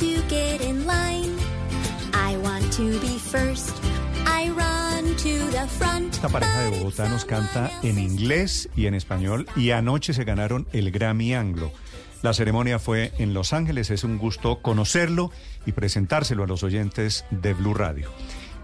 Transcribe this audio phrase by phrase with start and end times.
[0.00, 1.36] to get in line.
[2.14, 3.76] I want to be first.
[4.26, 6.14] I run to the front.
[6.14, 10.66] Esta pareja de Bogotá nos canta en inglés y en español y anoche se ganaron
[10.72, 11.70] el Grammy Anglo.
[12.22, 15.30] La ceremonia fue en Los Ángeles, es un gusto conocerlo
[15.66, 18.10] y presentárselo a los oyentes de Blue Radio.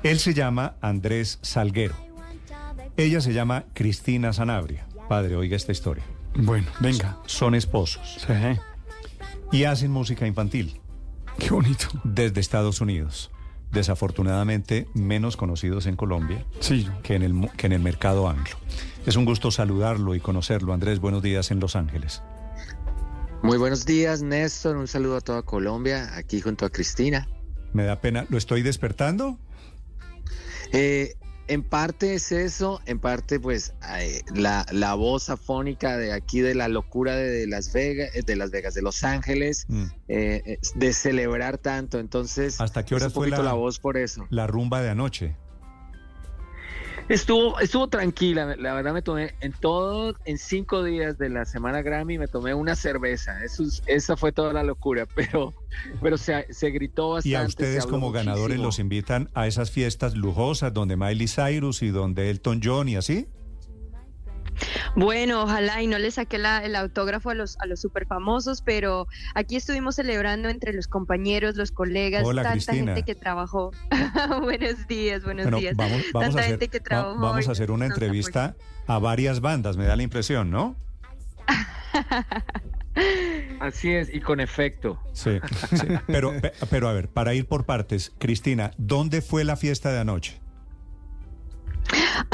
[0.02, 1.94] Él se llama Andrés Salguero.
[2.96, 4.86] Ella se llama Cristina Sanabria.
[5.08, 6.04] Padre, oiga esta historia.
[6.34, 7.18] Bueno, venga.
[7.26, 8.58] Son esposos Sí.
[9.52, 10.80] y hacen música infantil
[11.38, 11.86] Qué bonito.
[12.04, 13.30] desde Estados Unidos.
[13.72, 16.88] Desafortunadamente menos conocidos en Colombia Sí.
[17.02, 18.56] que en, el, que en el mercado anglo.
[19.06, 20.72] Es un gusto saludarlo y conocerlo.
[20.72, 22.22] Andrés, buenos días en Los Ángeles.
[23.42, 24.76] Muy buenos días, Néstor.
[24.76, 27.28] Un saludo a toda Colombia, aquí junto a Cristina.
[27.72, 29.38] Me da pena, ¿lo estoy despertando?
[30.72, 31.14] Eh,
[31.48, 33.72] en parte es eso, en parte pues
[34.34, 38.50] la, la voz afónica de aquí de la locura de, Las Vegas, eh, de Las
[38.50, 39.84] Vegas, de Los Ángeles, Mm.
[40.08, 41.98] eh, eh, de celebrar tanto.
[41.98, 44.26] Entonces, ¿Hasta qué un fue la- la voz por eso?
[44.30, 45.36] La rumba de anoche.
[47.08, 51.80] Estuvo, estuvo tranquila, la verdad me tomé en todo, en cinco días de la semana
[51.80, 55.54] Grammy me tomé una cerveza, Eso es- esa fue toda la locura, pero,
[56.02, 57.28] pero se, se gritó bastante.
[57.28, 58.64] Y a ustedes como ganadores muchísimo.
[58.64, 63.28] los invitan a esas fiestas lujosas donde Miley Cyrus y donde Elton John y así.
[64.94, 68.62] Bueno, ojalá y no le saqué la- el autógrafo a los, a los super famosos,
[68.62, 72.94] pero aquí estuvimos celebrando entre los compañeros, los colegas, Hola, tanta Cristina.
[72.94, 73.70] gente que trabajó.
[74.42, 75.76] buenos días, buenos Bueno, días.
[75.76, 78.98] vamos, vamos, Tanta a hacer, gente que va- trabajó vamos a hacer una entrevista a
[78.98, 80.76] varias bandas, me da la impresión, ¿no?
[83.60, 84.98] Así es, y con efecto.
[85.12, 85.38] Sí,
[85.74, 85.86] sí.
[86.06, 90.00] Pero, pe- pero a ver, para ir por partes, Cristina, ¿dónde fue la fiesta de
[90.00, 90.40] anoche?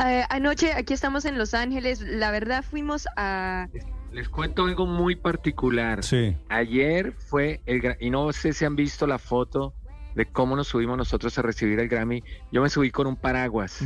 [0.05, 2.01] Eh, anoche aquí estamos en Los Ángeles.
[2.01, 3.69] La verdad fuimos a
[4.12, 6.03] Les cuento algo muy particular.
[6.03, 6.37] Sí.
[6.49, 9.75] Ayer fue el y no sé si han visto la foto
[10.15, 12.22] de cómo nos subimos nosotros a recibir el Grammy.
[12.50, 13.83] Yo me subí con un paraguas.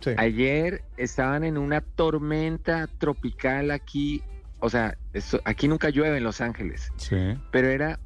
[0.00, 0.10] Sí.
[0.18, 4.22] Ayer estaban en una tormenta tropical aquí,
[4.60, 7.16] o sea, esto- aquí nunca llueve en Los Ángeles, Sí.
[7.50, 7.98] pero era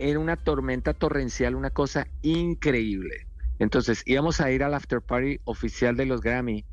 [0.00, 3.28] era una tormenta torrencial, una cosa increíble.
[3.60, 6.64] Entonces íbamos a ir al after party oficial de los Grammy,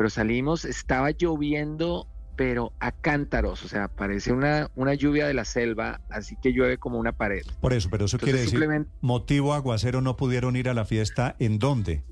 [0.00, 5.44] pero salimos, estaba lloviendo, pero a cántaros, o sea, parece una, una lluvia de la
[5.44, 7.42] selva, así que llueve como una pared.
[7.60, 10.86] Por eso, pero eso Entonces, quiere decir, simplemente- motivo aguacero no pudieron ir a la
[10.86, 12.02] fiesta, ¿en dónde?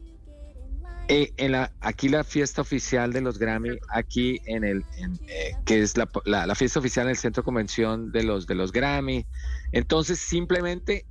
[1.09, 5.55] Eh, en la, aquí la fiesta oficial de los Grammy, aquí en el, en, eh,
[5.65, 8.55] que es la, la- la fiesta oficial en el centro de convención de los, de
[8.55, 9.25] los Grammy.
[9.73, 11.07] Entonces simplemente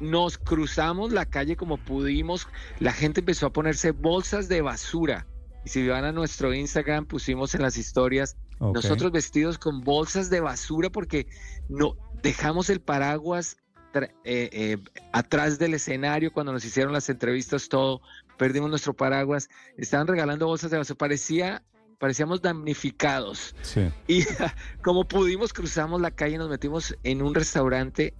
[0.00, 2.48] nos cruzamos la calle como pudimos,
[2.80, 5.24] la gente empezó a ponerse bolsas de basura.
[5.66, 10.38] Y si van a nuestro Instagram, pusimos en las historias nosotros vestidos con bolsas de
[10.38, 11.26] basura porque
[11.68, 13.56] no dejamos el paraguas
[13.92, 14.78] eh, eh,
[15.10, 18.00] atrás del escenario cuando nos hicieron las entrevistas, todo,
[18.36, 21.64] perdimos nuestro paraguas, estaban regalando bolsas de basura, parecía,
[21.98, 23.56] parecíamos damnificados.
[23.62, 23.90] Sí.
[24.06, 24.24] Y
[24.84, 28.14] como pudimos, cruzamos la calle, nos metimos en un restaurante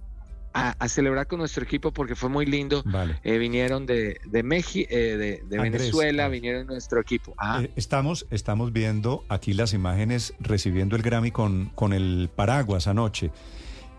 [0.57, 2.83] a, a celebrar con nuestro equipo porque fue muy lindo.
[2.85, 3.19] Vale.
[3.23, 7.33] Eh, vinieron de, de México, de, de Andrés, Venezuela, vinieron nuestro equipo.
[7.37, 12.87] Ah, Eh, estamos, estamos viendo aquí las imágenes recibiendo el Grammy con, con el paraguas
[12.87, 13.31] anoche.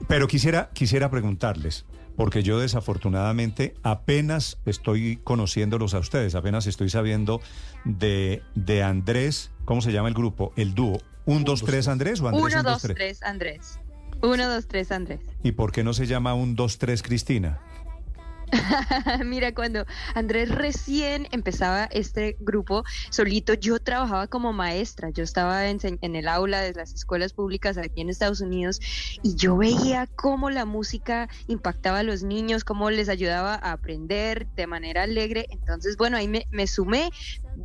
[0.07, 1.85] Pero quisiera, quisiera preguntarles,
[2.17, 7.41] porque yo desafortunadamente apenas estoy conociéndolos a ustedes, apenas estoy sabiendo
[7.85, 10.53] de, de Andrés, ¿cómo se llama el grupo?
[10.57, 11.01] El dúo.
[11.27, 13.79] ¿Un, dos, tres Andrés o Andrés uno, un, dos, tres, Andrés.
[14.23, 15.21] Uno, dos, tres, Andrés.
[15.43, 17.61] ¿Y por qué no se llama un, dos, tres Cristina?
[19.27, 19.85] Mira, cuando
[20.15, 26.29] Andrés recién empezaba este grupo solito, yo trabajaba como maestra, yo estaba ense- en el
[26.29, 28.81] aula de las escuelas públicas aquí en Estados Unidos
[29.23, 34.49] y yo veía cómo la música impactaba a los niños, cómo les ayudaba a aprender
[34.57, 35.47] de manera alegre.
[35.51, 37.11] Entonces, bueno, ahí me, me sumé,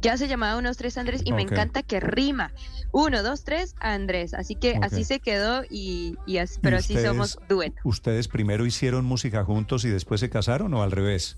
[0.02, 2.52] ya se llamaba Unos Tres Andrés y me encanta que rima.
[2.92, 4.34] Uno, dos, tres, Andrés.
[4.34, 7.76] Así que así se quedó y, y así, pero así ustedes- somos dueto.
[7.84, 11.38] ¿Ustedes primero hicieron música juntos y después se casaron o al revés?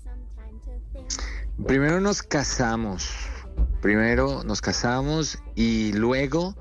[1.66, 3.08] Primero nos casamos,
[3.80, 6.54] primero nos casamos y luego,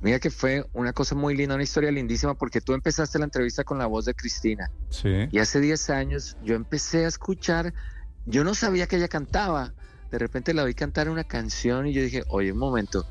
[0.00, 3.64] mira que fue una cosa muy linda, una historia lindísima, porque tú empezaste la entrevista
[3.64, 5.28] con la voz de Cristina Sí.
[5.30, 7.74] y hace 10 años yo empecé a escuchar,
[8.24, 9.74] yo no sabía que ella cantaba,
[10.10, 13.06] de repente la oí cantar una canción y yo dije, oye, un momento,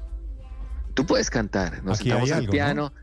[0.94, 2.94] tú puedes cantar, nos Aquí sentamos al algo, piano,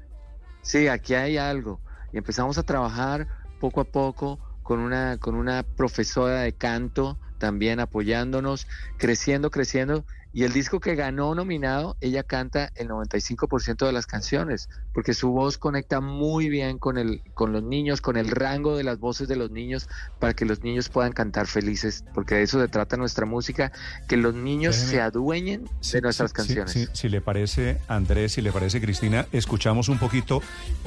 [0.63, 1.81] sí, aquí hay algo,
[2.13, 3.29] y empezamos a trabajar
[3.61, 10.43] poco a poco con una, con una profesora de canto también apoyándonos, creciendo, creciendo, y
[10.43, 15.59] el disco que ganó nominado, ella canta el 95% de las canciones, porque su voz
[15.59, 19.37] conecta muy bien con, el, con los niños, con el rango de las voces de
[19.37, 19.89] los niños,
[20.19, 23.71] para que los niños puedan cantar felices, porque de eso se trata nuestra música,
[24.09, 26.73] que los niños Déjeme- se adueñen Sí, de nuestras sí, canciones.
[26.73, 30.43] sí, sí, si le parece, Andrés, si le parece, Cristina, escuchamos un poquito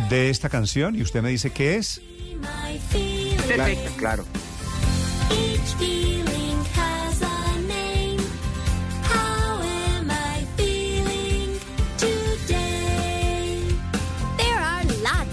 [0.10, 2.02] de esta canción y usted me dice qué es.
[3.56, 4.26] Claro, claro.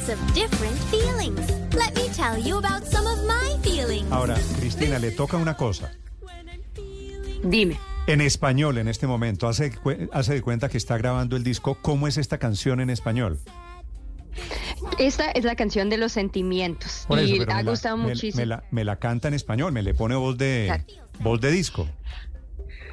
[0.07, 1.41] Lots of different feelings.
[1.75, 4.11] Let me tell you about some of my feelings.
[4.11, 5.91] Ahora, Cristina, le toca una cosa.
[7.43, 7.79] Dime.
[8.07, 9.73] En español, en este momento, hace,
[10.13, 11.77] hace de cuenta que está grabando el disco.
[11.81, 13.39] ¿Cómo es esta canción en español?
[14.99, 17.97] Esta es la canción de los sentimientos Por eso, y pero ha me la- gustado
[17.97, 18.41] me- muchísimo.
[18.41, 20.85] Me, la, me la canta en español, me le pone voz de,
[21.21, 21.89] voz de disco.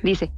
[0.03, 0.31] Dice,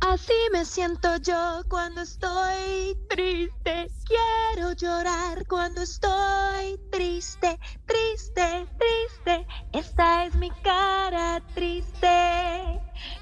[0.00, 3.90] así me siento yo cuando estoy triste.
[4.06, 9.46] Quiero llorar cuando estoy triste, triste, triste.
[9.72, 12.80] Esta es mi cara triste.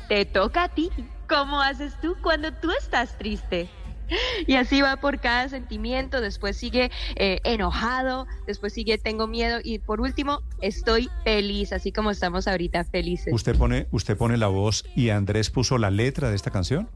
[0.08, 0.90] Te toca a ti.
[1.28, 3.70] ¿Cómo haces tú cuando tú estás triste?
[4.46, 9.78] Y así va por cada sentimiento, después sigue eh, enojado, después sigue tengo miedo y
[9.78, 13.32] por último estoy feliz, así como estamos ahorita felices.
[13.32, 16.88] Usted pone, usted pone la voz y Andrés puso la letra de esta canción.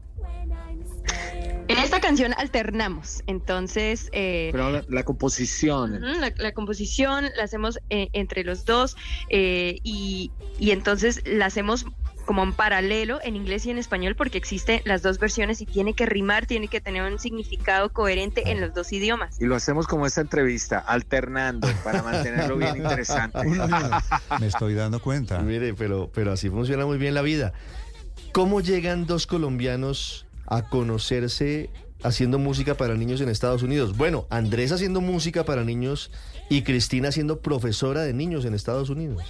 [1.71, 8.09] En esta canción alternamos, entonces eh, Pero la, la composición, la composición la hacemos eh,
[8.11, 8.97] entre los dos
[9.29, 11.85] eh, y, y entonces la hacemos
[12.31, 15.93] como en paralelo en inglés y en español porque existen las dos versiones y tiene
[15.93, 19.35] que rimar, tiene que tener un significado coherente en los dos idiomas.
[19.41, 23.37] y lo hacemos como esta entrevista, alternando, para mantenerlo bien interesante.
[24.39, 25.39] Me estoy dando cuenta.
[25.39, 27.51] Mire, pero, pero así funciona muy bien la vida.
[28.31, 31.69] ¿Cómo llegan dos colombianos a conocerse
[32.01, 33.97] haciendo música para niños en Estados Unidos?
[33.97, 36.11] Bueno, Andrés haciendo música para niños
[36.49, 39.21] y Cristina siendo profesora de niños en Estados Unidos.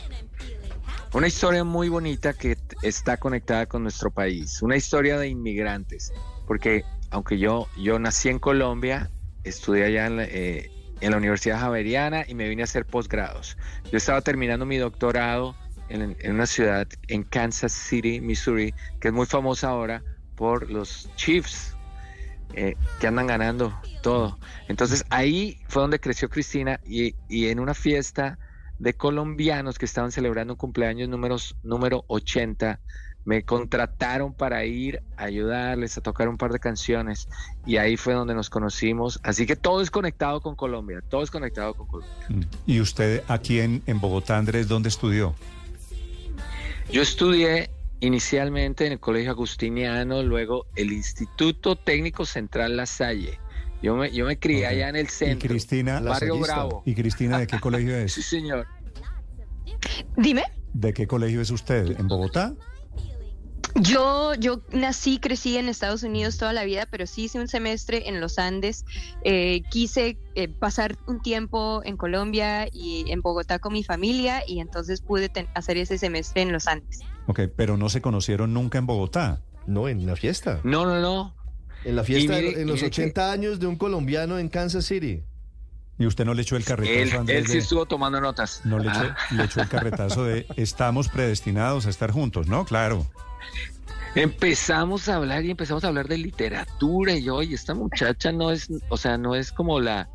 [1.14, 6.14] Una historia muy bonita que está conectada con nuestro país, una historia de inmigrantes,
[6.48, 9.10] porque aunque yo, yo nací en Colombia,
[9.44, 10.70] estudié allá en la, eh,
[11.02, 13.58] Universidad Javeriana y me vine a hacer posgrados.
[13.92, 15.56] Yo estaba terminando mi doctorado
[15.90, 20.04] en, en una ciudad en Kansas City, Missouri, que es muy famosa ahora
[20.36, 21.76] por los Chiefs,
[22.54, 24.38] eh, que andan ganando todo.
[24.68, 28.38] Entonces ahí fue donde creció Cristina y, y en una fiesta
[28.82, 32.80] de colombianos que estaban celebrando un cumpleaños números, número 80.
[33.24, 37.30] Me contrataron para ir a ayudarles a tocar un par de canciones
[37.64, 39.20] y ahí fue donde nos conocimos.
[39.22, 42.26] Así que todo es conectado con Colombia, todo es conectado con Colombia.
[42.30, 42.42] Mm.
[42.66, 45.36] Y usted aquí en, en Bogotá, Andrés, ¿dónde estudió?
[46.92, 47.70] Yo estudié
[48.00, 53.38] inicialmente en el Colegio Agustiniano, luego el Instituto Técnico Central La Salle.
[53.82, 56.40] Yo me, yo me crié allá en el Y centro, Cristina, Barrio.
[56.40, 56.84] Bravo.
[56.86, 58.14] ¿y Cristina de qué colegio es?
[58.14, 58.68] Sí, señor.
[60.18, 60.44] Dime.
[60.74, 62.00] ¿De qué colegio es usted?
[62.00, 62.54] ¿En Bogotá?
[63.76, 68.10] Yo, yo nací, crecí en Estados Unidos toda la vida, pero sí hice un semestre
[68.10, 68.84] en los Andes.
[69.24, 74.60] Eh, quise eh, pasar un tiempo en Colombia y en Bogotá con mi familia y
[74.60, 77.00] entonces pude ten- hacer ese semestre en los Andes.
[77.28, 79.42] Ok, pero no se conocieron nunca en Bogotá.
[79.68, 80.60] No, en la fiesta.
[80.64, 81.34] No, no, no.
[81.84, 84.86] En la fiesta mire- en los mire que- 80 años de un colombiano en Kansas
[84.86, 85.24] City.
[86.00, 88.20] Y usted no le echó el carretazo Él, a Andrés él sí de- estuvo tomando
[88.22, 88.62] notas.
[88.66, 89.16] No le echó, Ah.
[89.32, 92.66] le echó el carretazo de estamos predestinados a estar juntos, ¿no?
[92.66, 93.06] Claro.
[94.16, 98.52] Empezamos a hablar y empezamos a hablar de literatura y yo, oye, esta muchacha no
[98.52, 100.10] es, o sea, no es como la,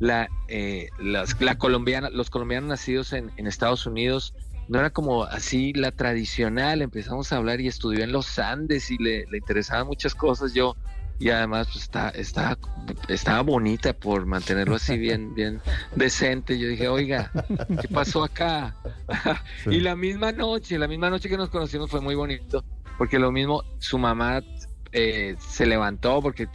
[0.00, 4.34] la, eh, las, la colombiana, los colombianos nacidos en, en Estados Unidos,
[4.68, 6.82] no era como así la tradicional.
[6.82, 10.52] Empezamos a hablar y estudió en los Andes y le, le interesaban muchas cosas.
[10.52, 10.74] Yo
[11.18, 12.58] y además pues, está, está,
[13.08, 15.60] estaba bonita por mantenerlo así bien, bien
[15.94, 16.58] decente.
[16.58, 17.30] Yo dije, oiga,
[17.80, 18.74] ¿qué pasó acá?
[19.64, 19.70] Sí.
[19.70, 22.64] Y la misma noche, la misma noche que nos conocimos fue muy bonito,
[22.98, 24.42] porque lo mismo, su mamá
[24.92, 26.48] eh, se levantó porque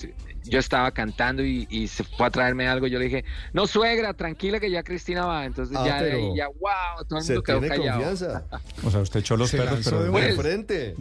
[0.44, 2.88] yo estaba cantando y, y se fue a traerme algo.
[2.88, 5.46] Yo le dije, no suegra, tranquila que ya Cristina va.
[5.46, 8.00] Entonces Ah, ya de ahí ya, wow, todo el Se mundo quedó tiene callado.
[8.00, 8.44] confianza.
[8.84, 10.96] O sea, usted echó los Se perros, pero de De Pues- frente.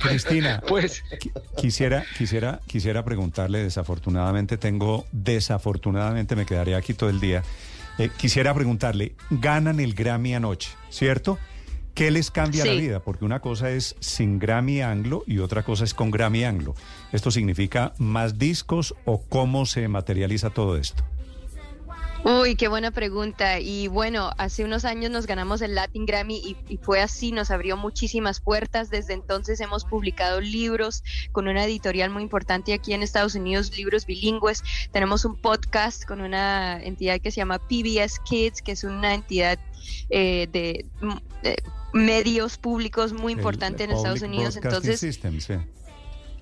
[0.00, 7.20] Cristina, Pues qui- quisiera, quisiera, quisiera preguntarle, desafortunadamente tengo, desafortunadamente me quedaré aquí todo el
[7.20, 7.42] día.
[7.98, 11.38] Eh, quisiera preguntarle, ganan el Grammy anoche, ¿cierto?
[11.94, 13.00] ¿Qué les cambia la vida?
[13.00, 16.74] Porque una cosa es sin Grammy Anglo y otra cosa es con Grammy Anglo.
[17.12, 21.04] ¿Esto significa más discos o cómo se materializa todo esto?
[22.22, 23.60] Uy, qué buena pregunta.
[23.60, 27.50] Y bueno, hace unos años nos ganamos el Latin Grammy y, y, fue así, nos
[27.50, 28.90] abrió muchísimas puertas.
[28.90, 34.04] Desde entonces hemos publicado libros con una editorial muy importante aquí en Estados Unidos, libros
[34.04, 34.62] bilingües.
[34.92, 39.58] Tenemos un podcast con una entidad que se llama PBS Kids, que es una entidad
[40.10, 40.84] eh, de,
[41.42, 41.56] de,
[41.92, 44.56] medios públicos muy importante El en Estados Unidos.
[44.56, 45.54] Entonces, System, sí.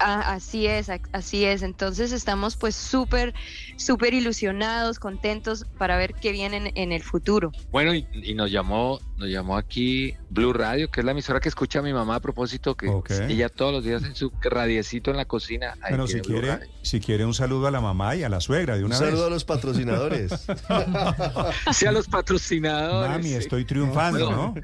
[0.00, 1.62] Ah, así es, así es.
[1.62, 3.34] Entonces estamos pues súper,
[3.76, 7.50] súper ilusionados, contentos para ver qué viene en, en el futuro.
[7.72, 11.48] Bueno, y, y nos llamó, nos llamó aquí Blue Radio, que es la emisora que
[11.48, 13.10] escucha a mi mamá a propósito, que Ok.
[13.28, 15.72] ella todos los días en su radiecito en la cocina.
[15.82, 16.68] ahí Bueno, si quiere, Radio.
[16.82, 19.22] si quiere un saludo a la mamá y a la suegra de Un una saludo
[19.22, 19.32] a vez.
[19.32, 20.30] los patrocinadores.
[21.72, 23.10] Sí, a los patrocinadores.
[23.10, 23.34] Mami, sí.
[23.34, 24.54] estoy triunfando, ¿no?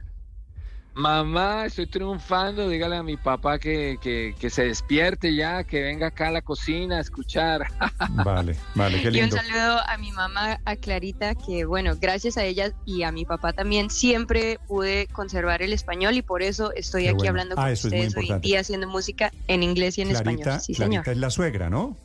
[0.96, 6.06] Mamá, estoy triunfando, dígale a mi papá que, que, que se despierte ya, que venga
[6.06, 7.66] acá a la cocina a escuchar.
[8.24, 9.36] Vale, vale, qué Y un lindo.
[9.36, 13.52] saludo a mi mamá, a Clarita, que bueno, gracias a ella y a mi papá
[13.52, 17.30] también siempre pude conservar el español y por eso estoy Qué aquí bueno.
[17.30, 20.08] hablando Ah, con eso es muy ustedes hoy día haciendo música en inglés y en
[20.10, 20.60] Clarita, español.
[20.60, 21.08] Sí, Clarita señor.
[21.08, 21.96] es la suegra, ¿no?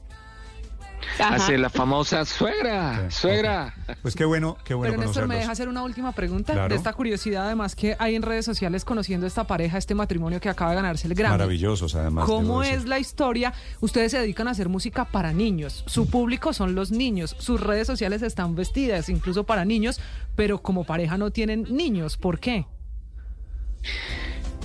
[1.17, 1.35] Ajá.
[1.35, 3.73] Hace la famosa suegra, Sí, suegra.
[4.01, 6.53] Pues qué bueno, qué bueno Pero Néstor, ¿me deja hacer una última pregunta?
[6.53, 6.69] Claro.
[6.69, 10.49] De esta curiosidad, además, que hay en redes sociales conociendo esta pareja, este matrimonio que
[10.49, 11.37] acaba de ganarse el Grammy.
[11.37, 12.25] Maravillosos, además.
[12.25, 13.53] ¿Cómo es la historia?
[13.81, 15.83] Ustedes se dedican a hacer música para niños.
[15.87, 17.35] Su público son los niños.
[17.39, 19.99] Sus redes sociales están vestidas incluso para niños,
[20.35, 22.17] pero como pareja no tienen niños.
[22.17, 22.65] ¿Por qué?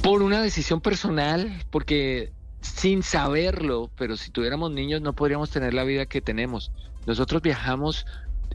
[0.02, 2.32] Por una decisión personal, porque
[2.64, 6.73] sin saberlo, pero si tuviéramos niños no podríamos tener la vida que tenemos.
[7.06, 8.06] Nosotros viajamos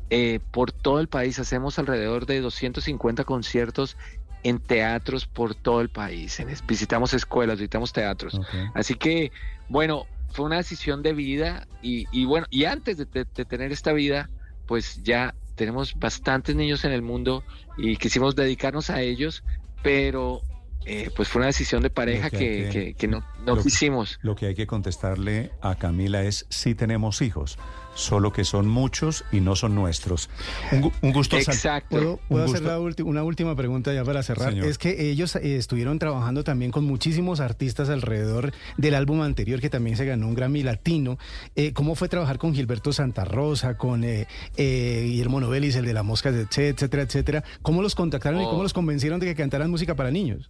[0.10, 3.98] eh, por todo el país, hacemos alrededor de 250 conciertos
[4.44, 6.38] en teatros por todo el país.
[6.68, 8.42] Visitamos escuelas, visitamos teatros.
[8.74, 9.32] Así que,
[9.68, 13.72] bueno, fue una decisión de vida y, y bueno, y antes de, de- de tener
[13.72, 14.32] esta vida,
[14.66, 17.46] pues ya tenemos bastantes niños en el mundo
[17.78, 19.44] y quisimos dedicarnos a ellos,
[19.82, 20.49] pero
[20.86, 23.64] eh, pues fue una decisión de pareja que que, que- que- que no, no lo-
[23.64, 24.18] quisimos.
[24.22, 27.58] Lo que hay que contestarle a Camila es sí tenemos hijos,
[27.96, 30.30] solo que son muchos y no son nuestros.
[30.72, 31.38] Un, un gusto.
[31.38, 31.90] Exacto.
[31.98, 32.72] ¿Puedo, puedo Un hacer gusto.
[32.78, 34.50] la ulti- una última pregunta ya para cerrar?
[34.52, 34.66] Señor.
[34.68, 39.70] Es que ellos eh, estuvieron trabajando también con muchísimos artistas alrededor del álbum anterior que
[39.70, 41.18] también se ganó un Grammy Latino.
[41.56, 45.94] Eh, ¿Cómo fue trabajar con Gilberto Santa Rosa, con eh, eh, Guillermo Novelis, el de
[45.94, 47.44] la mosca, etcétera, etcétera?
[47.62, 48.50] ¿Cómo los contactaron y Oh.
[48.52, 50.50] cómo los convencieron de que cantaran música para niños?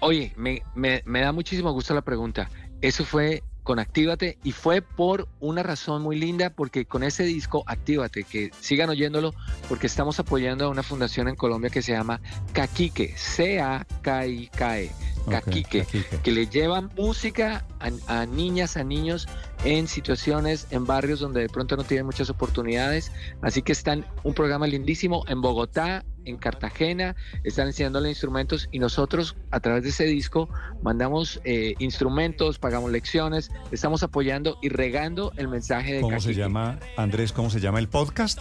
[0.00, 2.50] Oye, me, me- me da muchísimo gusto la pregunta.
[2.80, 7.64] Eso fue con Actívate y fue por una razón muy linda, porque con ese disco
[7.66, 9.34] Actívate, que sigan oyéndolo,
[9.68, 12.20] porque estamos apoyando a una fundación en Colombia que se llama
[12.52, 14.90] Caquique, C-A-K-I-K-E,
[15.26, 16.18] Ok, Caquique, Caquique.
[16.22, 19.26] que le llevan música a, a niñas, a niños
[19.64, 23.10] en situaciones, en barrios donde de pronto no tienen muchas oportunidades.
[23.42, 29.36] Así que están un programa lindísimo en Bogotá, en Cartagena, están enseñándole instrumentos y nosotros
[29.50, 30.48] a través de ese disco
[30.82, 36.78] mandamos eh, instrumentos, pagamos lecciones, estamos apoyando y regando el mensaje de ¿Cómo se llama,
[36.96, 38.38] Andrés, cómo se llama el podcast?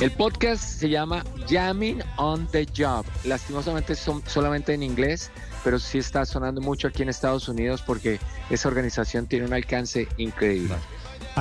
[0.00, 3.04] El podcast se llama Jamming on the Job.
[3.24, 5.32] Lastimosamente son solamente en inglés,
[5.64, 10.06] pero sí está sonando mucho aquí en Estados Unidos porque esa organización tiene un alcance
[10.16, 10.76] increíble.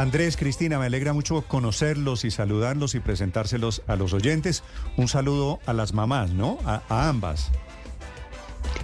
[0.01, 4.63] Andrés, Cristina, me alegra mucho conocerlos y saludarlos y presentárselos a los oyentes.
[4.95, 6.59] Un saludo a las mamás, ¿no?
[6.65, 7.49] A, a ambas.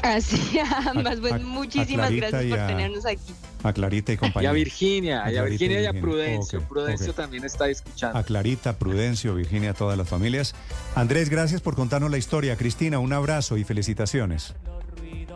[0.01, 1.19] Así, a ambas.
[1.19, 3.33] Pues a- a muchísimas Clarita gracias y por a- tenernos aquí.
[3.63, 4.49] A Clarita y Y compañía.
[4.49, 6.01] a Virginia, y a Clarita y Virginia y a Virginia.
[6.01, 6.61] Prudencio.
[6.67, 8.17] Prudencio también está escuchando.
[8.17, 10.53] A Clarita, Prudencio, Virginia, a todas las familias.
[10.95, 12.57] Andrés, gracias por contarnos la historia.
[12.57, 14.53] Cristina, un abrazo y felicitaciones.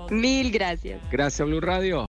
[0.09, 0.99] Mil gracias.
[1.11, 2.05] Gracias, Blue Radio.